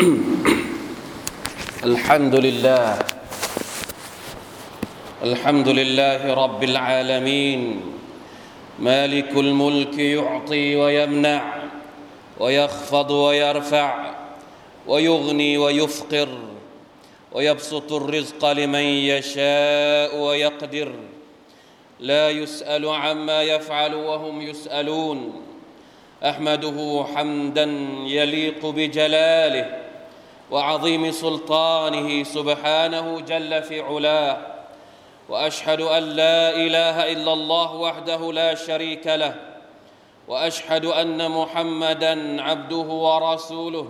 [1.84, 2.98] الحمد لله.
[5.22, 7.80] الحمد لله رب العالمين.
[8.78, 11.62] مالك الملك يعطي ويمنع
[12.38, 14.14] ويخفض ويرفع
[14.86, 16.28] ويغني ويفقر
[17.32, 20.92] ويبسط الرزق لمن يشاء ويقدر.
[22.00, 25.42] لا يسأل عما يفعل وهم يسألون.
[26.24, 27.64] أحمده حمدا
[28.06, 29.79] يليق بجلاله.
[30.50, 34.36] وعظيم سلطانه سبحانه جل في علاه
[35.28, 39.34] وأشهد أن لا إله إلا الله وحده لا شريك له
[40.28, 43.88] وأشهد أن محمدا عبده ورسوله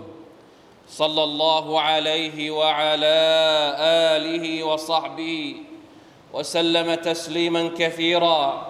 [0.89, 3.19] صلى الله عليه وعلى
[4.15, 5.55] آله وصحبه
[6.33, 8.67] وسلم تسليما كثيرا.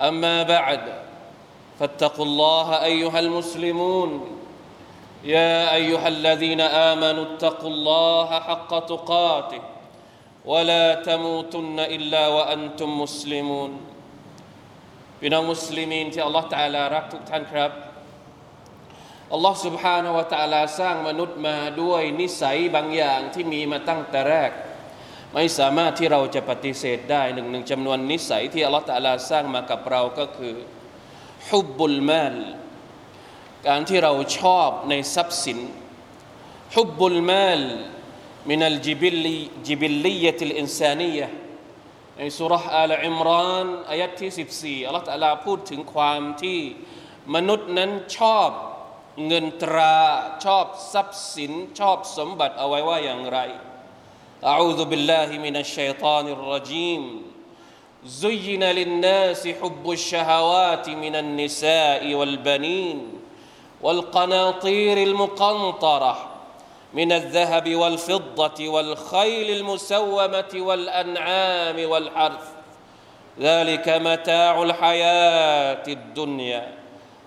[0.00, 0.80] أما بعد
[1.80, 4.39] فاتقوا الله أيها المسلمون.
[5.25, 9.61] يا ايها الذين امنوا اتقوا الله حق تقاته
[10.45, 13.71] ولا تموتن الا وانتم مسلمون
[15.19, 17.71] พี่น้องมุสลิมีนที่อัลลอฮฺตาลารักทุกท่านครับ
[19.33, 24.51] อัลลอฮฺ سبحانه และ تعالى สร้างมนุษย์มาด้วยนิสัยบางอย่างที่มีมาตั้งแต่แรก
[25.33, 30.55] ไม่สามารถที่เราจะปฏิเสธได้หนึ่งหนึ่งจำนวนนิสัยที่อัลลอฮฺตาลาสร้างมากับเราก็คือ
[31.49, 32.35] ฮุบบุลมาล
[33.67, 35.59] การที่เราชอบในทรัพย์สิน
[36.75, 37.63] ฮุบบุลมาล
[38.51, 39.25] من الجبل
[39.67, 41.27] جبلية الإنسانية
[42.17, 44.31] ในสุรษอัลอิมรานอายัดที่
[44.83, 46.59] 14อัลลอฮฺตะลาพูดถึงความที่
[47.35, 48.49] มนุษย์นั้นชอบ
[49.27, 49.99] เงินตรา
[50.45, 53.39] ชอบทรัพย์สิน ชอบสมบัติเอาไว้ว่าอย่างไร
[54.53, 57.03] أعوذ بالله من الشيطان الرجيم
[58.23, 62.97] زين للناس حب الشهوات من النساء والبنين
[63.81, 66.31] والقناطير المقنطره
[66.93, 72.45] من الذهب والفضة والخيل المسومة والأنعام والحرث
[73.39, 76.73] ذلك متاع الحياة الدنيا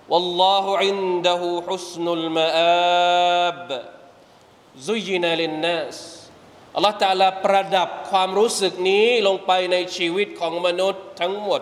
[0.09, 3.85] والله عنده حسن المآب
[4.77, 6.19] زين للناس
[6.75, 11.61] อัลลอฮฺตาลาประดับความรู้สึกนี้ลงไปในชีวิตของมนุษย์ทั้งหมด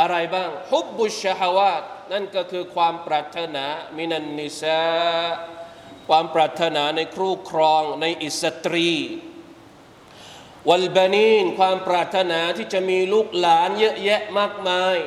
[0.00, 3.65] อะไรบ้างฮุบบุชฮาวาต นั่นก็คือความปรารถนา
[3.97, 4.83] มินันนิซา
[6.07, 8.91] ความปรารถนาในครูครองในอิสตรี
[10.69, 14.97] วัลบานีนความปรารถนาที่จะมีลูกหลานเยอะแยะมากมาย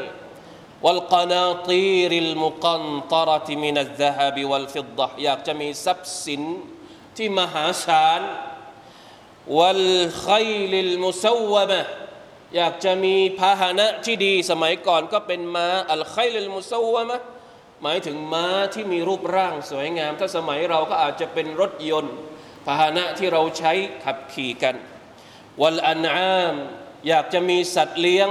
[0.84, 6.42] วัลกนาตีริลมุกันตรติมินัลซะฮบวัลฟิดดะอยากจะมีทรัพย์สิน
[7.16, 8.20] ที่มหาศาล
[9.58, 9.84] วัล
[12.54, 17.16] อยากจะมีพาหนะที่ดีสมัยก่อนก็เป็นม้าอัลขัยลิลมุสวะมะ
[17.82, 22.14] หมายถึงม้าที่มีรูปร่างสวยงาม ถ้าสมัยเราก็อาจจะเป็นรถยนต์
[22.66, 23.72] พาหนะที่เราใช้
[24.04, 24.76] ขับขี่กัน
[25.62, 26.54] วัลอันอาม
[27.08, 28.30] อยากจะมีสัตว์เลี้ยง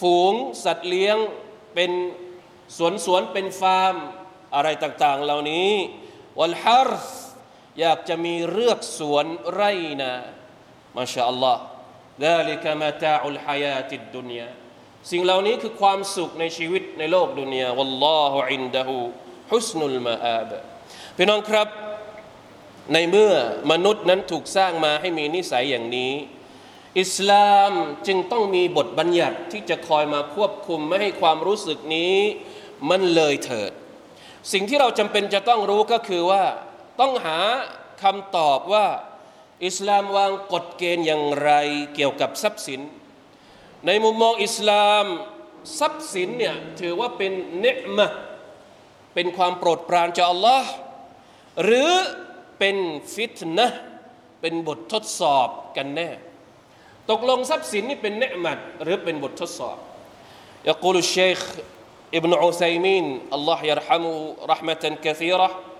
[0.00, 1.16] ฝูง สัตว์เลี้ยง
[1.74, 1.90] เป็น
[2.76, 3.96] สวนสวนเป็นฟาร์ม
[4.54, 5.70] อะไรต่างๆ เหล่านี้
[6.38, 7.06] والحرث
[7.80, 10.12] อยากจะมีเรือกสวนไร่นา
[10.96, 11.62] ما شاء الله
[12.25, 14.49] ذلك متاع الحياة الدنيا
[15.11, 18.97] สิ่งเหล่านี้คือความสุขในชีวิตในโลกดุนยาวัลลอฮุอินดะฮู
[19.51, 20.51] ฮุสนุลมาอาบ
[21.15, 21.67] พี่น้องครับ
[22.93, 23.33] ในเมื่อ
[23.71, 26.13] มนุษย์นั้นถูกสร้างมาให้มีนิสัยอย่างนี้
[27.01, 27.71] อิสลาม
[28.07, 32.15] จึงต้องมีบทบัญญัติที่จะคอยมาควบคุมไม่ให้ความรู้สึกนี้
[32.89, 33.71] มันเลยเถิด
[34.53, 36.43] สิ่งที่เราจำเป็นจะต้องรู้ก็คือว่า
[36.99, 37.39] ต้องหา
[38.03, 38.85] คำตอบว่า
[39.66, 41.50] อิสลามวางกฎเกณฑ์อย่างไร
[41.94, 42.80] เกี่ยวกับทรัพย์สิน
[43.86, 45.04] ในมุมมองอิสลาม
[45.78, 48.08] ทรัพย์สินเนี่ยถือว่าเป็นเนืมะ
[49.14, 50.70] เป็นความโปรดปรานจากอัลลอฮ์
[51.64, 51.90] หรือ
[52.58, 52.76] เป็น
[53.14, 53.68] ฟิตนะ
[54.40, 56.10] เป็นบททดสอบกันแน่
[57.10, 58.52] ตกลงทรัพย์สินนี่เป็นเนืมั
[58.82, 59.76] หรือเป็นบททดสอบ
[60.68, 61.40] ยากูลุเชค
[62.14, 64.12] อิบนุอุซัยมินอัลลอฮ์ยารฮัมู
[64.52, 65.71] รหมะตันกะซีรห์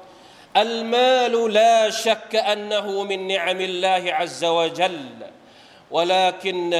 [0.57, 5.17] المال لا شك أنه من نعم الله عز وجل
[5.91, 6.71] ولكن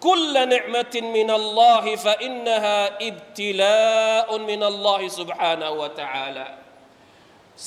[0.00, 2.78] كل نعمة من الله فإنها
[3.08, 6.48] ابتلاء من الله سبحانه وتعالى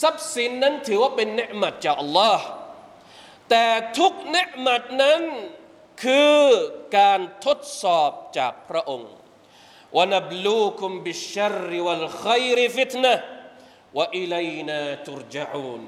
[0.02, 2.46] ทรัพย์สินนั้นถือว่าเป็นเนืมัดจากอัลลอฮ์
[3.50, 3.66] แต่
[3.98, 5.22] ทุกเนืมัดนั้น
[6.04, 6.40] คือ
[6.98, 9.14] การทดสอบจากพระองค์
[9.98, 11.72] วนับลูคุมบิชชัร
[13.98, 15.82] วัลขัยรฟิตนะวะอิลัยนาตุรจอูน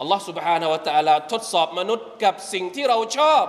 [0.00, 3.44] อัลลอฮ์ سبحانه และ تعالى ทดสอบมนุษย์กับสิ่งที่เราชอบ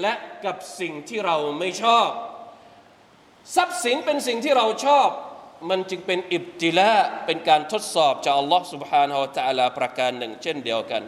[0.00, 0.14] และ
[0.44, 2.08] กับสิ่งที่เราไม่ชอบ
[3.56, 5.08] ทรัพย์สินเป็นสิ่งที่เราชอบ
[5.70, 6.90] มันจึงเป็นอิบติละ
[7.26, 11.02] เป็นการทดสอบจากอัลลอฮ์ سبحانه และ تعالى ประการหนึ่ง เช่นเดียวกัน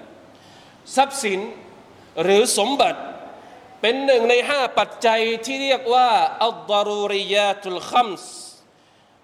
[0.97, 1.41] ทรัพย์สิน
[2.23, 3.01] หรือสมบัติ
[3.81, 6.11] เป็นหนึ่งในห้าปัจจัยที่เรียกว่า
[6.45, 8.31] อัลดารูริยาตุลคัมส์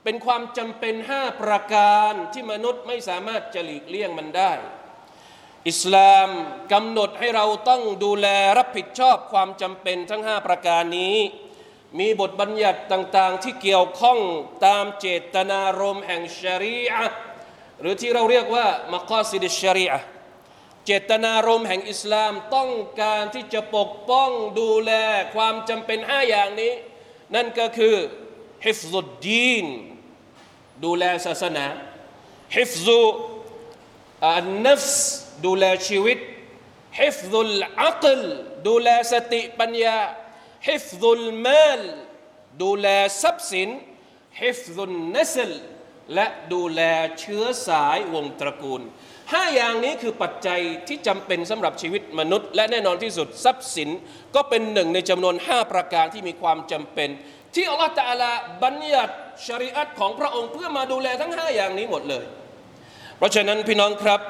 [0.10, 4.52] เป็นความจำเป็นห้าประการที่มนุษย์ไม่สามารถจะหลีกเลี่ยงมันได้
[5.70, 6.30] อิสลาม
[6.74, 8.28] กำหนดให้เราต้องดูแล
[8.58, 11.18] รับผิดชอบความจำเป็นทั้งห้าประการนี้
[12.00, 14.20] มีบทบัญญัติต่างๆ ที่เกี่ยวข้อง
[14.66, 17.06] ตามเจตนารมณ์แห่งชรีอะ
[17.82, 20.00] หรือที่เราเรียกว่ามกอสิดชรีอะ
[20.86, 22.72] เจตนารมณ์แห่งอิสลามต้อง
[23.02, 24.92] การที่จะปกป้องดูแล
[25.36, 26.74] ความจำเป็นห้าอย่างนี้
[27.36, 27.96] นั่นก็คือ
[28.66, 29.68] ฮิฟซุดดีน
[30.86, 31.66] ดูแลศาสนา
[32.58, 33.02] ฮิฟซุ
[34.32, 35.08] อันนัฟส์
[35.46, 36.18] ดูแลชีวิต
[37.00, 37.52] ฮิฟซุล
[37.84, 38.22] อัคล
[38.68, 39.98] ดูแลสติปัญญา
[40.68, 41.82] ฮิฟซุลมาล
[42.64, 42.88] ดูแล
[43.22, 43.70] ทรัพย์สิน
[44.42, 45.52] ฮิฟซุลนัสล
[46.14, 46.82] และดูแล
[47.20, 48.82] เชื้อสายวงตระกูล
[49.34, 53.90] ห้าอย่างนี้คือปัจจัยที่จำเป็นสำหรับชีวิตมนุษย์ และแน่นอนที่สุดทรัพย์สิน
[54.36, 57.10] ก็เป็นหนึ่งในจำนวนห้าประการที่มีความจำเป็น
[57.54, 58.32] ที่อัลลอฮฺตาลา
[58.64, 62.26] บัญญัติ ชริอัตของพระองค์เพื่อมาดูแลทั้งห้าอย่างนี้หมดเลย
[63.18, 64.22] เพราะฉะนั้นพี่น้องครับ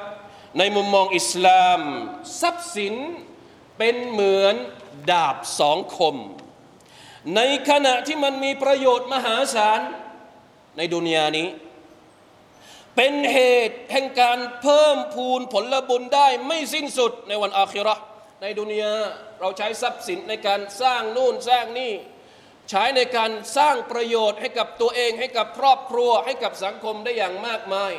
[0.60, 1.80] ในมุมมองอิสลาม
[2.42, 2.96] ทรัพย์สิน
[3.78, 4.56] เป็นเหมือน
[5.12, 6.16] ดาบสองคม
[7.36, 9.82] ในขณะที่มันมีประโยชน์มหาศาล
[10.78, 11.48] ในดุนยานี้
[12.96, 13.38] เป็นเห
[13.70, 17.96] ตุแห่งการเพิ่มพูนผลบุญได้ไม่สิ้นสุดในวันอาคิรอ
[18.42, 18.94] ในดุนยา
[19.40, 21.94] เราใช้ทรัพย์สินในการสร้างนู่นสร้างนี่
[22.71, 27.93] ใช้ในการสร้างประโยชน์ให้กับตัวเองให้กับครอบครัวให้กับสังคมได้อย่างมากมาย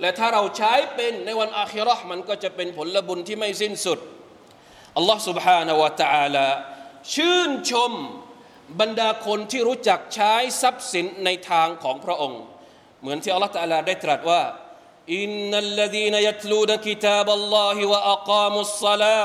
[0.00, 3.98] และถ้าเราใช้เป็นในวันอาคิรอมันก็จะเป็นผลบุญที่ไม่สิ้นสุด
[4.96, 6.48] อัลลอฮ์ سبحانه และ تعالى
[7.14, 7.92] ชื่นชม
[8.80, 12.40] บรรดาคนที่รู้จักใช้ทรัพย์สินในทางของพระองค์
[13.00, 14.42] เหมือนที่อัลลอฮฺตะลาได้ตรัสว่า
[15.16, 19.24] อินนัลลดีนยัตลูนกิตาบัลลอฮิวะอักามุสซลา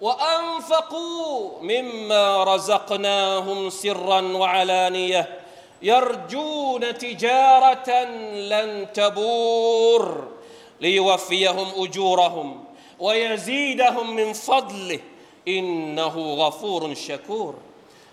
[0.00, 5.38] وأنفقوا مما رزقناهم سرا وعلانية
[5.82, 8.04] يرجون تجارة
[8.52, 10.28] لن تبور
[10.80, 12.64] ليوفيهم أجورهم
[13.00, 15.00] ويزيدهم من فضله
[15.48, 17.54] إنه غفور شكور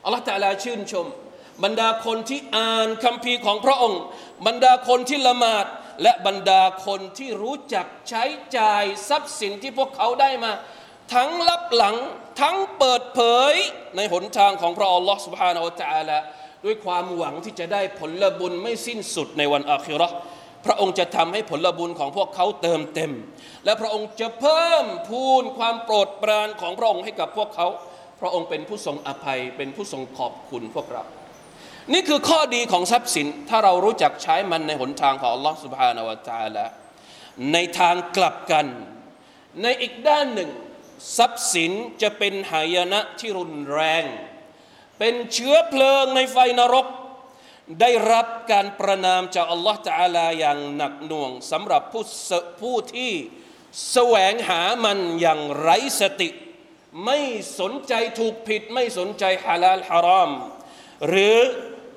[0.07, 1.07] الله تعالى ชื่นชม
[1.63, 4.01] บรรดาคนที่อ่านคำพีของพระองค์
[4.45, 5.65] บรรดาคนที่ละหมาด
[6.01, 8.23] และบรรดาคนที่รู้จักใช้
[8.57, 10.51] จ่ายทรัพย์สินที่พวกเขาได้มา
[11.13, 11.95] ทั้งลับหลัง
[12.41, 13.19] ทั้งเปิดเผ
[13.51, 13.53] ย
[13.95, 16.17] ในหนทางของพระอัลลอฮ์ سبحانه และ تعالى
[16.65, 20.09] ด้วยความหวังที่จะได้ผลบุญไม่สิ้นสุดในวันอาคิรอ
[20.65, 23.11] พระองค์จะทำให้ผลบุญของพวกเขาเติมเต็ม
[23.65, 27.67] และพระองค์จะเพิ่มพูนความโปรดปรานของพระองค์ให้กับพวกเขา
[28.21, 31.03] พระองค์เป็นผู้ทรงอภัยเป็นผู้ทรงขอบคุณพวกเรา
[31.93, 36.65] นี่คือข้อดีของทรัพย์สินถ้าเรารู้จักใช้มันในหนทางของ Allah سبحانه และ تعالى
[37.53, 38.65] ในทางกลับกัน
[39.63, 40.49] ในอีกด้านหนึ่ง
[41.16, 44.04] ทรัพย์สินจะเป็นหายนะที่รุนแรง
[44.98, 46.86] เป็นเชื้อเพลิงในไฟนรก
[47.80, 52.04] ได้รับการประนามจากอัลลอฮฺตาลาอย่างหนักหน่วงสำหรับผู้
[52.60, 53.12] ผู้ที่
[53.92, 56.28] แสวงหามันอย่างไร้สติ
[57.04, 57.18] ไม่
[57.60, 60.30] สนใจถูกผิด ไม่สนใจฮาลาลฮาราม
[61.08, 61.38] หรือ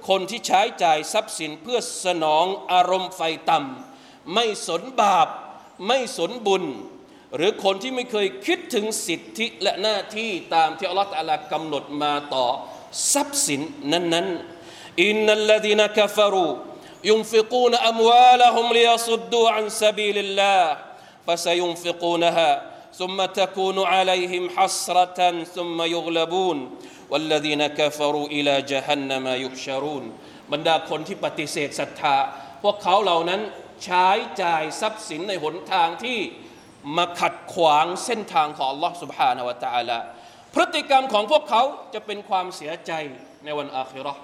[0.07, 5.27] คนที่ใช้จ่ายทรัพย์สินเพื่อสนองอารมณ์ใฝ่ต่ำไม่สนบาป
[5.87, 6.63] ไม่สนบุญ
[7.36, 12.46] หรือคนที่ไม่เคยคิดถึงสิทธิและหน้าที่ตามที่อัลลอฮฺตะลากำหนดมาต่อ
[13.12, 13.60] ทรัพย์สิน
[13.92, 16.50] นั้นๆอินนัลลดีนกฟรู
[17.04, 20.78] ينفقون أموالهم ليصدوا عن سبيل الله
[21.26, 22.50] فسينفقونها
[22.94, 26.56] ثم تكون عليهم حسرة ثم يغلبون
[27.10, 30.04] والذين كفروا إلى جهنم يحشرون
[30.52, 32.16] บรรดาคนที่ปฏิเสธศรัทธา
[32.62, 33.40] พวกเขาเหล่านั้น
[33.84, 34.08] ใช้
[34.42, 36.18] จ่ายทรัพย์สินในหนทางที่
[36.96, 39.98] มาขัดขวางเส้นทางของ Allah سبحانه และ تعالى
[40.54, 41.62] พฤติกรรมของพวกเขา
[41.94, 42.92] จะเป็นความเสียใจ
[43.44, 44.14] ในวันอาคิรอ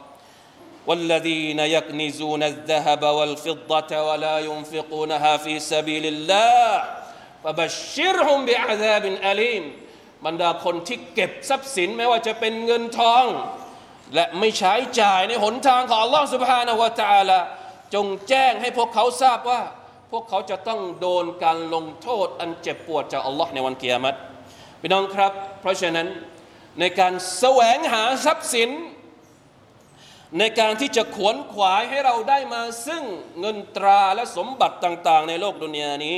[0.89, 6.67] والذين يكنزون الذهب والفضة ولا ينفقونها في سبيل الله
[7.45, 9.65] فبشرهم بعذاب أليم
[10.27, 13.25] บรรดาคนที่เก็บทรัพย์สินไม่ว่าจะเป็นเงินทอง
[14.15, 17.41] และไม่ใช้จ่ายในหนทางของ Allah سبحانه และ تعالى
[17.95, 19.82] จงแจ้งให้พวกเขาทราบว่า พ
[20.17, 24.19] วกเขาจะต้องโดนการลงโทษอันเจ็บปวดจากอัลลอฮ์ในวันเกียรติ
[24.81, 26.07] พี่น้องครับ เพราะฉะนั้น
[26.81, 28.71] ในการแสวงหาทรัพย์สิน
[30.39, 33.05] ในการที่จะขวนขวายให้เราได้มาซึ่ง
[33.41, 36.17] เงินตราและสมบัติต่าง ๆ ในโลกดุนยานี้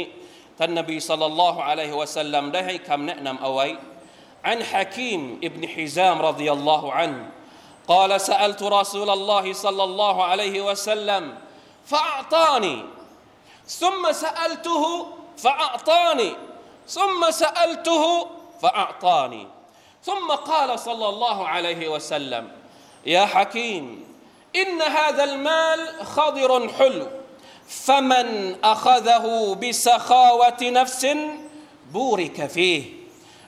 [0.58, 3.66] ท่านนบีสัลลัลลอฮุอะลัยฮิวะสัลลัมได้ให้คำแนะนำเอาไว้
[4.44, 7.28] عن حكيم ابن حزام رضي الله عنه
[7.92, 11.22] قال سألت رسول الله صلى الله عليه وسلم
[11.84, 12.76] فأعطاني
[13.67, 15.07] ثم سألته
[15.37, 16.35] فأعطاني.
[16.87, 18.27] ثم سألته
[18.61, 19.47] فأعطاني.
[20.05, 22.51] ثم قال صلى الله عليه وسلم
[23.05, 24.05] يا حكيم
[24.55, 27.07] إن هذا المال خضر حلو
[27.67, 31.07] فمن أخذه بسخاوة نفس
[31.93, 32.83] بورك فيه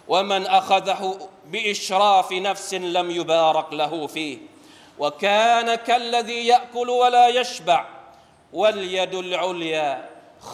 [0.07, 4.37] ومن أخذه بإشراف نفس لم يبارك له فيه
[4.99, 7.85] وكان كالذي يأكل ولا يشبع
[8.61, 9.91] วัลยดุลอุลยา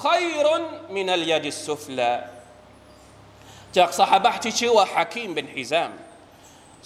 [0.02, 0.64] ขยรุน
[0.96, 2.14] มินัลยดิสา
[3.78, 5.92] จากสหบะที่ชื่อว่าฮะคีมเป็นฮิซาม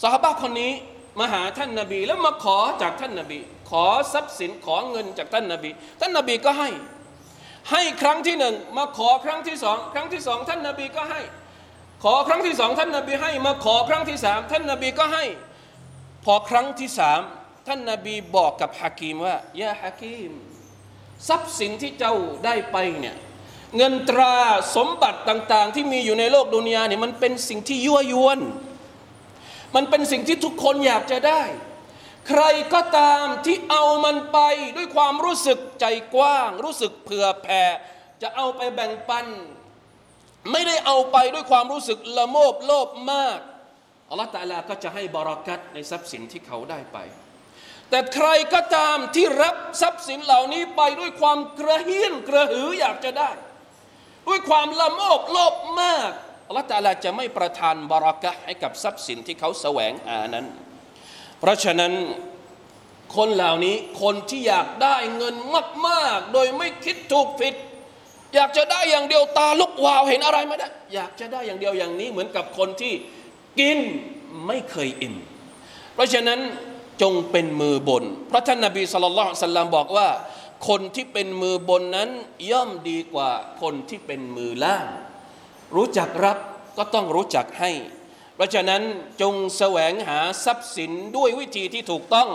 [0.04, 0.74] สหบะคนนี้
[1.20, 5.70] มาหาท่านนบี แล้วมาขอจากท่านนบี ขอทรัพย์สินขอเงินจากท่านนบี
[6.02, 6.70] ท่านนบีก็ให้
[7.72, 11.22] ให้ครั้งที่หนึ่งมาขอครั้งที่สองครั้งที่สองท่านนบีก็ให้
[12.04, 15.26] ขอครั้งที่สองท่านนบีให้ มาขอครั้งที่สามท่านนบีก็ให้
[16.26, 17.22] พอครั้งที่สาม
[17.68, 20.32] ท่านนบีบอกกับฮะกีมว่ายาฮะกีม
[21.28, 23.16] ทรัพย์สินที่เจ้าได้ไปเนี่ย
[23.78, 24.36] เงินตรา
[24.76, 28.40] สมบัติต่างๆ ที่มีอยู่ในโลกดุนยาเนี่ยมันเป็นสิ่งที่ยั่วยวน
[29.76, 31.44] มันเป็นสิ่งที่ทุกคนอยากจะได้
[32.28, 32.44] ใคร
[32.74, 34.40] ก็ตามที่เอามันไป
[34.78, 37.64] ด้วยความรู้สึกใจกว้าง รู้สึกเผื่อแผ่
[38.22, 39.26] จะเอาไปแบ่งปัน
[40.52, 43.40] ไม่ได้เอาไปด้วยความรู้สึกละโมบโลภมาก
[44.10, 46.98] อัลลอฮฺตาลาก็จะให้บารักัตในทรัพย์สินที่เขาได้ไป
[47.90, 53.30] แต่ใครก็ตามที่รับทรัพย์สินเหล่านี้ไปด้วยความกระเฮี้ยนกระหืออยากจะได้
[54.28, 56.12] ด้วยความละโมบโลภมาก
[56.48, 60.46] อัลลอฮฺตะอาลาจะไม่ประทานบารักะให้กับทรัพย์สินที่เขาแสวงหานั้น
[61.40, 61.94] เพราะฉะนั้น
[63.16, 65.36] คนเหล่านี้คนที่อยากได้เงิน
[65.88, 67.56] มาก ๆ โดยไม่คิดถูกผิด
[68.36, 72.94] อยากจะได้อย่างเดียวตาลุกวาวเห็นอะไรไม่ได้อยากจะได้อย่างเดียวอย่างนี้เหมือนกับคนที่
[73.60, 73.80] กิน
[74.48, 75.16] ไม่เคยอิ่ม
[75.94, 76.40] เพราะฉะนั้น
[77.02, 80.10] จงเป็นมือบน เพราะท่านนบีสุลต่านสัลลัมบอกว่า
[80.68, 82.10] คนที่เป็นมือบนนั้น
[82.52, 84.86] ย่อมดีกว่าคนที่เป็นมือล่าง
[85.76, 86.38] รู้จักรับ
[86.78, 87.72] ก็ต้องรู้จักให้
[88.36, 88.82] เพราะฉะนั้น
[89.22, 92.30] จงแสวงหาทรัพย์สินด้วยวิธีที่ถูกต้อง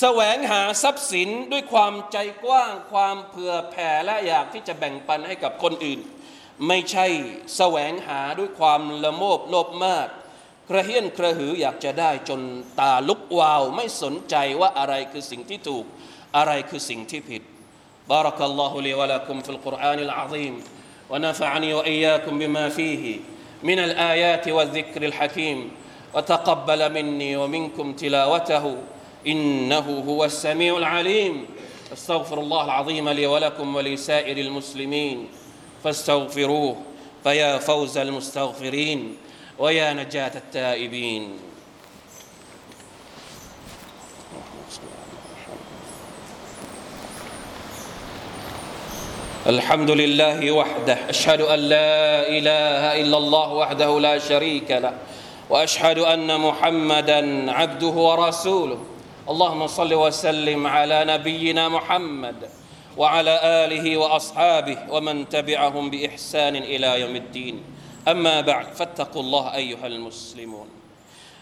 [0.00, 6.00] แสวงหาทรัพย์สินด้วยความใจกว้างความเผื่อแผ่และอยากที่จะแบ่งปันให้กับคนอื่น
[6.66, 7.06] ไม่ใช่
[7.56, 10.08] แสวงหาด้วยความละโมบโลภมาก
[10.69, 12.41] กระเฮี้ยนกระหืออยากจะได้จน
[12.79, 15.85] ตาลุกวาว ไม่สนใจว่าอะไรคือสิ่งที่ถูก
[16.37, 17.43] อะไรคือสิ่งที่ผิด
[18.09, 20.63] بارك الله لي ولكم في القرآن العظيم
[21.09, 23.19] ونفعني وإياكم بما فيه
[23.63, 25.71] من الآيات والذكر الحكيم
[26.13, 28.77] وتقبل مني ومنكم تلاوته
[29.27, 31.45] إنه هو السميع العليم
[31.93, 35.27] استغفر الله العظيم لي ولكم ولسائر المسلمين
[35.83, 36.75] فاستغفروه
[37.23, 39.17] فيا فوز المستغفرين
[39.58, 41.38] ويا نجاة التائبين.
[49.46, 54.94] الحمد لله وحده أشهد أن لا إله إلا الله وحده لا شريك له
[55.50, 58.78] وأشهد أن محمدا عبده ورسوله.
[59.28, 62.36] اللهم صل وسلم على نبينا محمد
[62.96, 67.77] وعلى آله وأصحابه ومن تبعهم بإحسان إلى يوم الدين.
[68.07, 70.69] اما بعد فاتقوا الله ايها المسلمون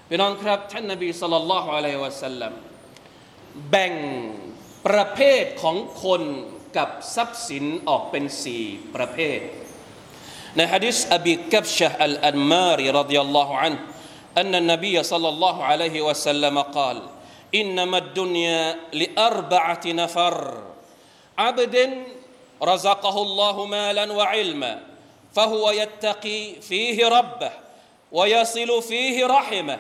[0.08, 2.54] พี่น้องครับท่านนบีสัลลัลลอฮุอะลัยฮิวะสัลลัม
[3.70, 3.94] แบ่ง
[4.88, 6.24] ประเภทของคน
[6.78, 8.64] กับทรัพย์สินออกเป็นสี่
[8.96, 9.40] ประเภท
[10.56, 13.82] ในฮะดิษอบีกับชะอัลอันมารีรดิยัลลอฮุอันฮ์
[14.38, 16.98] أن النبي صلى الله عليه وسلم قال
[17.56, 20.64] إنما الدنيا لأربعة نفر
[21.38, 21.76] عبد
[22.64, 24.74] رزقه الله مالا وعلما
[25.37, 27.51] فهو يتقي فيه ربه
[28.13, 29.79] ويصل فيه رحمه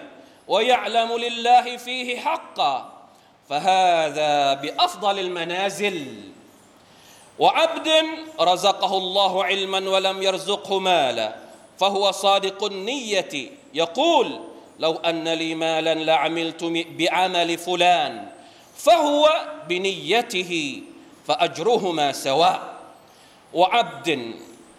[0.49, 2.93] ويعلم لله فيه حقا
[3.49, 6.07] فهذا بأفضل المنازل.
[7.39, 7.89] وعبد
[8.41, 11.35] رزقه الله علما ولم يرزقه مالا
[11.79, 14.41] فهو صادق النية يقول
[14.79, 16.65] لو أن لي مالا لعملت
[16.99, 18.29] بعمل فلان
[18.77, 20.83] فهو بنيته
[21.27, 22.77] فأجرهما سواء.
[23.55, 24.35] وعبد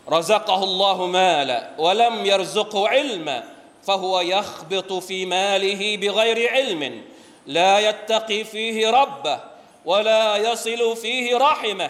[0.09, 3.43] رزقه الله مالا ولم يرزقه علما
[3.83, 7.01] فهو يخبط في ماله بغير علم
[7.47, 9.39] لا يتقي فيه ربه
[9.85, 11.89] ولا يصل فيه رحمه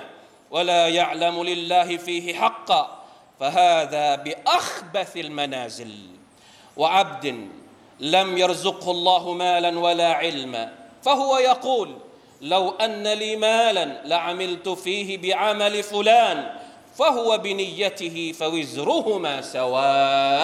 [0.51, 3.03] ولا يعلم لله فيه حقا
[3.39, 5.91] فهذا بأخبث المنازل.
[6.77, 7.47] وعبد
[7.99, 11.97] لم يرزقه الله مالا ولا علما فهو يقول
[12.41, 16.49] لو أن لي مالا لعملت فيه بعمل فلان
[16.97, 20.39] ฟะฮุวบินิยะติฮิฟวิซรุฮุมาสวา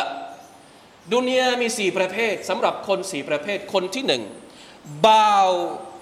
[1.14, 4.24] ดุนยามีสี่ประเภทสำหรับคนสี่ประเภทคนที่หนึ่ง
[5.06, 5.50] บ่าว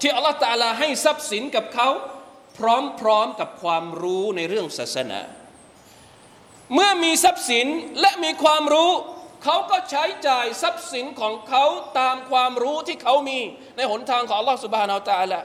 [0.02, 1.90] ที่อัลลอฮฺตาลาให้ทรัพย์สินกับเขา
[2.58, 2.60] พ
[3.06, 5.22] ร้อมๆกับความรู้ในเรื่องศาสนา
[6.74, 7.68] เมื่อมีทรัพย์สิน
[8.02, 8.92] และมีความรู้
[9.44, 11.64] เขาก็ใช้จ่ายทรัพย์สินของเขา
[12.00, 13.40] ตามความรู้ที่เขามี
[13.78, 15.40] ในหนทางของอัลลอฮฺสุบฮานาอัลตาละ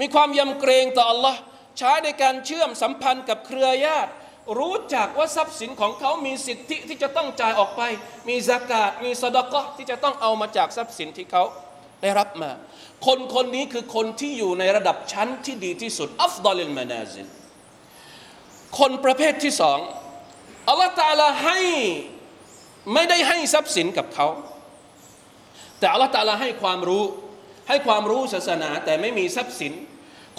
[0.00, 1.38] มีความยำเกรงต่ออัลลอฮ์
[1.78, 4.12] ใช้ในการเชื่อมสัมพันธ์กับเครือญาติ
[4.58, 7.82] รู้จักว่าทรัพย์สินของเขามีสิทธิที่จะต้องจ่ายออกไป
[8.28, 11.42] มีสกาดมีสดกะที่จะต้องเอามาจากทรัพย์สินที่เขา
[12.02, 12.50] ได้รับมา
[13.06, 17.26] คนคนนี้คือคนที่อยู่ในระดับชั้นที่ดีที่สุดอัฟดอลิลมานาซิล
[18.78, 19.78] คนประเภทที่สอง
[20.68, 21.60] อัลลอฮฺตาลาให้
[22.92, 24.26] ไม่ได้ให้ทรัพย์สินกับเขา
[25.78, 27.04] แต่อัลลอฮฺตาลาให้ความรู้
[27.68, 29.72] ให้ความรู้ศาสนาแต่ไม่มีทรัพย์สิน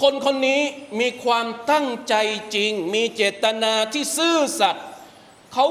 [0.02, 0.62] คนคนนี้
[1.02, 2.16] มีความตั้งใจ
[2.56, 4.86] จริง มีเจตนาที่ซื่อสัตย์
[5.54, 5.68] เขา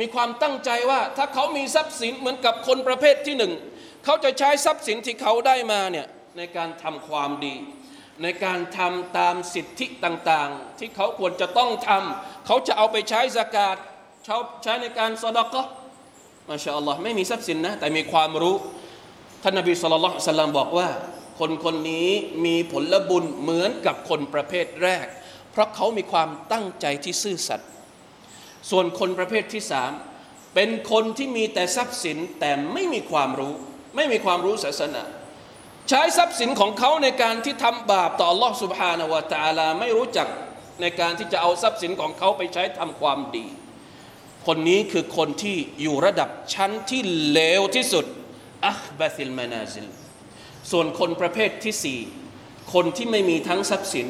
[0.00, 3.52] มีความตั้งใจว่า ถ้าเขามีทรัพย์สินเหมือนกับคนประเภทที่หนึ่ง
[4.04, 6.06] เขาจะใช้ทรัพย์สินที่เขาได้มาเนี่ย
[6.36, 7.54] ในการทำความดี
[8.22, 13.76] ในการทำตามสิทธิต่างๆ ที่เขาควรจะต้องทำเขาจะเอาไปใช้สกาด
[14.62, 15.66] ใช้ในการสดกะ
[16.48, 18.56] มาชาอัลลอฮ์ไม่มีทรัพย์สินนะแต่มีความรู้
[19.42, 20.88] ท่านนบีสุลต่านสัลลัมบอกว่า
[21.39, 22.09] คนคนนี้
[22.45, 25.05] มีผลบุญเหมือนกับคนประเภทแรก
[25.51, 27.69] เพราะเขามีความตั้งใจที่ซื่อสัตย์
[28.69, 29.91] ส่วนคนประเภทที่สาม
[30.55, 33.53] เป็นคนที่มีแต่ทรัพย์สินแต่ไม่มีความรู้
[33.95, 35.03] ไม่มีความรู้ศาสนา
[35.89, 40.27] ใช้ทรัพย์สินของเขาในการที่ทำบาปต่อ Allah سبحانه และ تعالى ไม่รู้จัก
[40.81, 43.45] ในการที่จะเอาทรัพย์สินของเขาไปใช้ทำความดี
[44.47, 48.05] คนนี้คือคนที่อยู่ระดับชั้นที่เลวที่สุด
[48.67, 49.87] อัคบะซิลมานาซิล
[50.70, 52.00] ส่วนคนประเภทที่สี่
[52.74, 54.08] คนที่ไม่มีทั้งทรัพย์สิน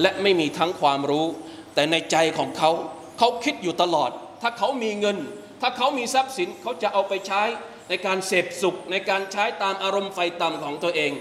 [0.00, 1.26] และไม่มีทั้งความรู้
[1.74, 2.70] แต่ในใจของเขา
[3.18, 4.10] เขาคิดอยู่ตลอด
[4.42, 5.18] ถ้าเขามีเงิน
[5.60, 7.42] ถ้าเขามีทรัพย์สินเขาจะเอาไปใช้
[7.88, 11.12] ในการเสพสุขในการใช้ตามอารมณ์ไฟต่ำของตัวเอง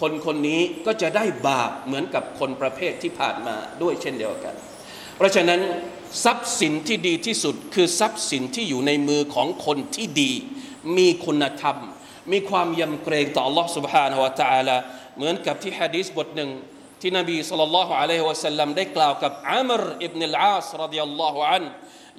[0.00, 4.54] คนคนนี้ก็จะได้บาปเหมือนกับคนประเภทที่ผ่านมาด้วยเช่นเดียวกัน
[5.16, 5.60] เพราะฉะนั้น
[6.24, 10.32] ทรัพย์สินที่ดีที่สุดคือทรัพย์สินที่อยู่ในมือของคนที่ดี
[10.96, 11.76] มีคุณธรรม
[12.31, 14.77] มีความยำเกรงต่อ Allah سبحانه และ تعالى
[15.17, 16.49] เหมือนกับที่ฮะดีษบทหนึ่ง
[17.01, 21.63] ที่นบีสุลต่านละฮ์อะลัยฮิวะสัลลัมได้กล่าวกับอัมรอิบนุลอาสรดิยัลลอฮุอัน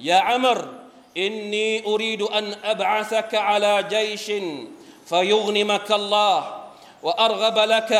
[0.09, 0.59] ยาอัมร
[1.17, 4.31] إني أريد أن أبعثك على جيش
[5.05, 6.37] فيغنمك الله
[7.03, 7.91] وأرغب لك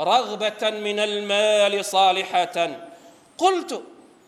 [0.00, 2.70] رغبة من المال صالحة
[3.38, 3.82] قلت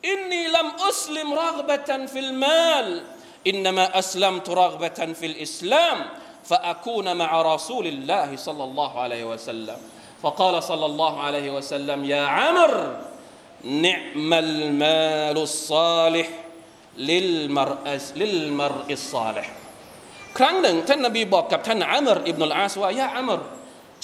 [0.05, 3.03] إني لم أسلم رغبة في المال
[3.47, 5.99] إنما أسلمت رغبة في الإسلام
[6.45, 9.79] فأكون مع رسول الله صلى الله عليه وسلم
[10.23, 12.73] فقال صلى الله عليه وسلم يا عمر
[13.65, 16.45] نعم المال الصالح
[17.11, 19.53] ลิลมารอลิลมารอิสซาลห์
[20.39, 23.41] ครั้งหนึ่งท่านนบีบอกกับท่านอัมรอิบนุลอาสว่ายาอัมร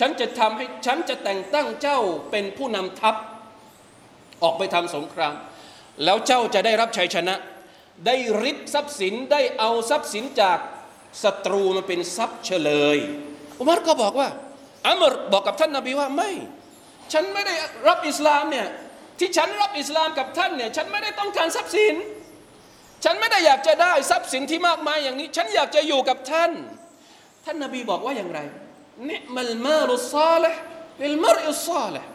[0.00, 3.14] ฉันจะทำให้ฉันจะแต่งตั้งเจ้าเป็นผู้นำทัพ
[4.42, 5.34] ออกไปทำสงคราม
[6.04, 7.34] แล้วเจ้าจะได้รับชัยชนะ
[8.06, 10.58] ได้ริบทรัพย์สินได้เอาทรัพย์สินจาก
[11.23, 12.97] ศัตรูมาเป็นทรัพย์เฉลย
[13.59, 14.29] อุมารก็บอกว่า
[14.87, 16.31] อัมรบอกกับท่านนบีว่าไม่
[17.13, 17.55] ฉันไม่ได้
[17.87, 18.67] รับอิสลามเนี่ย
[19.19, 21.95] ที่ฉันรับอิสลามกับท่านเนี่ยฉันไม่ได้ต้องการทรัพย์สิน
[23.03, 26.51] ฉันไม่ได้อยากจะได้ทรัพย์สินที่มากมายอย่างนี้ ฉันอยากจะอยู่กับท่าน
[27.45, 28.39] ท่านนบีบอกว่าอย่างไร
[29.09, 30.59] นิมัลมาลุซาลห์
[31.03, 32.07] ลิลมารอิซาลห์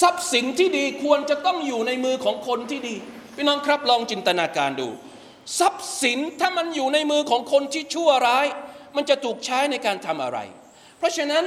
[0.00, 2.94] ทรัพย์สินที่ดีควรจะต้องอยู่ในมือของคนที่ดี
[3.36, 4.88] พี่น้องครับลองจินตนาการดู
[5.59, 8.47] ทรัพย์สินถ้ามันอยู่ในมือของคนที่ชั่วร้าย
[8.95, 10.39] มันจะถูกใช้ในการทำอะไร
[10.97, 11.45] เพราะฉะนั้น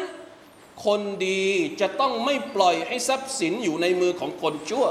[0.87, 1.45] คนดี
[1.81, 4.87] จะต้องไม่ปล่อยให้ทรัพย์สินอยู่ในมือของคนชั่ว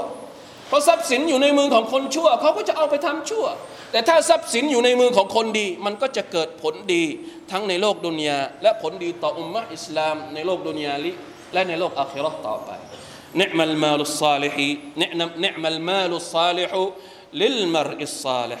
[0.68, 3.46] เพราะทรัพย์สินอยู่ในมือของคนชั่วเขาก็จะเอาไปทำชั่ว
[3.92, 7.04] แต่ถ้าทรัพย์สินอยู่ในมือของคนดี มันก็จะเกิดผลดี
[7.50, 11.10] ทั้งในโลกดุนยาและผลดีต่ออุมมะอิสลาม ในโลกดุนยาลิ
[11.52, 12.70] และในโลกอาคิเราะห์ต่อไป
[13.34, 14.56] نعم المال الصالح
[14.96, 16.70] نعم نعم المال الصالح
[17.40, 18.60] للمرء الصالح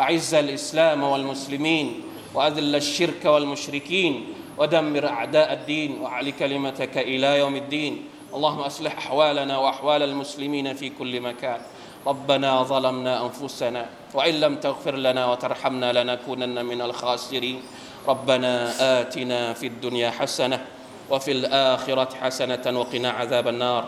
[0.00, 2.02] أعز الإسلام والمسلمين
[2.34, 4.26] وأذل الشرك والمشركين
[4.58, 8.04] ودمر أعداء الدين واعل كلمتك إلى يوم الدين.
[8.34, 11.60] اللهم أصلح أحوالنا وأحوال المسلمين في كل مكان.
[12.06, 17.62] ربنا ظلمنا أنفسنا وإن لم تغفر لنا وترحمنا لنكونن من الخاسرين.
[18.08, 18.52] ربنا
[19.00, 20.64] آتنا في الدنيا حسنة
[21.10, 23.84] وفي الآخرة حسنة وقنا عذاب النار.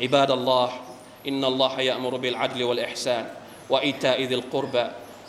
[0.00, 0.70] عباد الله
[1.28, 3.28] إن الله يأمر بالعدل والإحسان
[3.70, 4.86] وإيتاء ذي القربى